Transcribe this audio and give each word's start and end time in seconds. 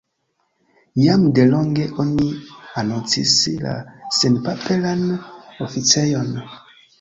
Jam 1.01 1.25
delonge 1.39 1.85
oni 2.03 2.25
anoncis 2.83 3.35
la 3.67 3.75
senpaperan 4.21 5.05
oficejon. 5.69 6.35